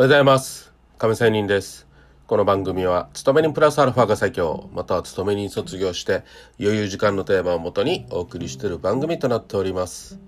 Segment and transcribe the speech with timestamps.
[0.00, 0.72] おはようございます。
[0.96, 1.86] 亀仙人です。
[2.26, 4.70] この番組は勤め人プラスアルファが最強。
[4.72, 6.24] または勤め人卒業して
[6.58, 10.18] 余裕時間のテーマをもとにお送りしている番組となっております。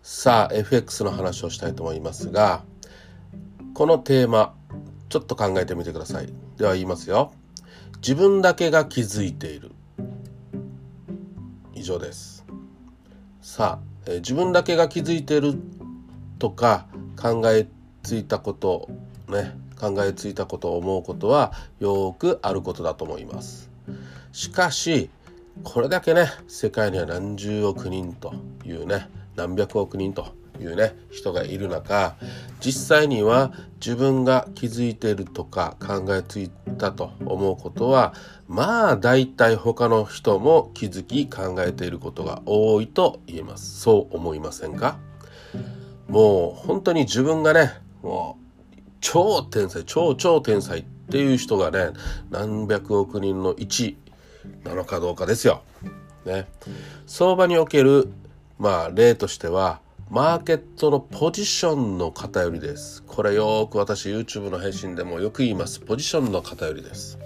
[0.00, 2.64] さあ FX の話をしたいと思いますが
[3.74, 4.54] このテーマ
[5.10, 6.32] ちょっと考えてみてください。
[6.56, 7.34] では言いますよ。
[7.96, 9.72] 自分だけが気づいている。
[11.74, 12.46] 以上です。
[13.42, 15.60] さあ、え自分だけが気づいている
[16.38, 16.86] とか
[17.20, 18.88] 考えてついたこと
[19.28, 23.70] ね考えついたことを思うことはよくあることだと思います。
[24.32, 25.10] しかし
[25.64, 30.28] これだけね世界には何十億人というね何百億人と
[30.60, 32.16] いうね人がいる中
[32.60, 33.52] 実際には
[33.84, 38.14] 自分が気づいているとか考えついたと思うことは
[38.46, 43.80] まあ大体他の人も気づき考えていることが多いと言えます。
[43.80, 44.98] そう思いませんか？
[46.08, 48.38] もう本当に自分がねも
[48.72, 51.90] う超天才超超天才っていう人がね
[52.30, 53.96] 何百億人の1
[54.64, 55.62] なのかどうかですよ。
[56.24, 56.46] ね、
[57.06, 58.12] 相場における
[58.58, 63.02] まあ例としてはマーケットのポジションの偏りです。
[63.04, 65.80] これよく私 YouTube の配信でもよく言います。
[65.80, 67.18] ポジションの偏りです。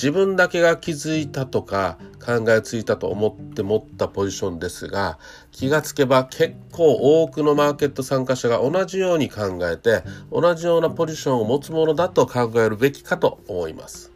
[0.00, 5.18] 自分だけが気づいたとか考えついたと思って持ったポジションですが
[5.52, 14.10] 気がつけば結構多くのマーケット参加者が同じように考えて同じようなポジションを持つものだと考えるべきかと思います。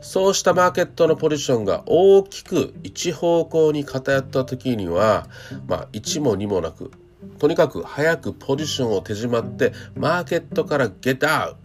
[0.00, 5.26] そうしたマーケットのポジションが大きく一方向に偏った時には
[5.68, 6.90] まあ1も2もなく
[7.38, 11.56] とにかく早くポジションを手締まってマーケットからゲットアウ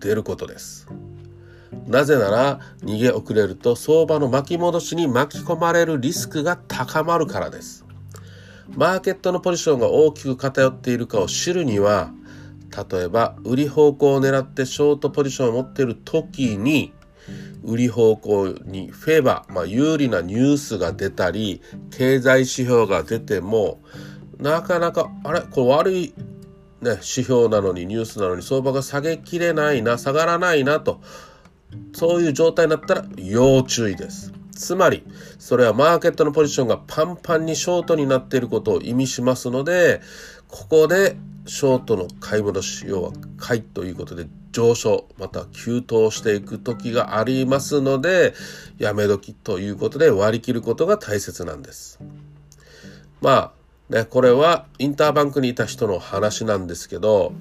[0.00, 0.88] ト出ることです。
[1.86, 7.84] なぜなら逃げ遅れると相場の巻き戻しに巻き込まれるリスクが高まるからです。
[8.74, 12.10] マーケットのポジションが大きく偏っているかを知るには
[12.90, 16.92] 例えば売り方向を狙ってショートポジションを持っている時に
[17.62, 23.80] 売り方向にフェーバー、まあ、有利なニュースが出たり経済指標が出ても
[24.38, 25.40] なかなかあれ？
[25.42, 26.14] これ悪い、
[26.82, 31.00] ね、指標なのにニュースなのに相場が下げきれないな下がらないなと
[31.92, 34.32] そういう状態になったら要注意です。
[34.52, 35.04] つまり、
[35.38, 40.00] それはマーケットのポジションがパンパンにショートになっていることを意味しますので、
[40.48, 41.16] ここで
[41.46, 48.34] ショートの買い戻し、要は買いということで上昇、また急騰していく時がありますので、
[48.78, 52.00] やめ時ということで割り切ることが大切なんです。
[53.20, 53.52] ま
[53.90, 57.32] あ、ね、これはインターバンクにいた人の話なんですけど、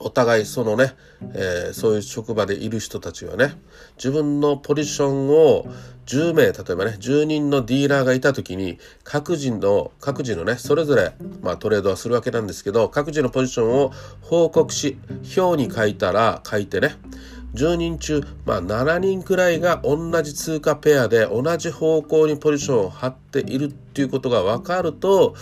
[0.00, 0.94] お互いそのね、
[1.34, 3.54] えー、そういう職場でいる人たちはね
[3.96, 5.66] 自分のポジションを
[6.06, 13.92] 10名例えばね10人のディーラーがいた時に各自の各自のねそれぞれ、まあ、トレードはするわけなんですけど各自のポジションを
[14.22, 14.98] 報告し
[15.36, 16.96] 表に書いたら書いてね
[17.54, 25.34] 10人中、まあ、7人くらいが同じ通貨ペアで同じ方向にポジションを張っているっていうことが分かると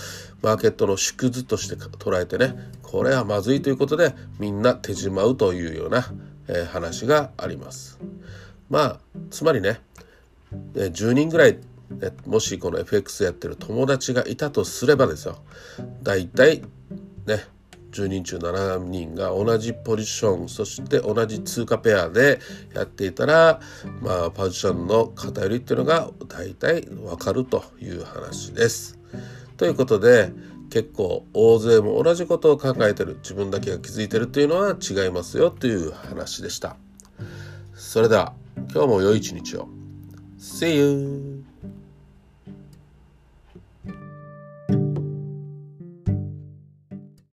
[0.43, 6.07] マーケットの縮図として捉えてねこれはまずいということでみんな手じまうというような、
[6.49, 7.99] えー、話があります。
[8.69, 9.81] まあつまりね
[10.75, 11.59] 10人ぐらい
[12.27, 15.39] もしこの FX やってる友達がいたとすればですよ
[16.03, 16.63] 大体
[17.27, 17.45] ね
[17.93, 22.41] 10人中7人が同じポジションそして同じ通貨ペアで
[22.75, 23.61] やっていたら
[24.03, 28.99] まあポジションの偏りっていうのが大体わかるという話です。
[29.57, 30.33] ということで
[30.71, 36.77] 結構大勢も同じことを考えてる自分だけが気づいてるっていうのは違いますよという話でした。
[37.75, 38.35] それでは
[38.73, 39.69] 今日も良い一日を。
[40.39, 41.45] See you!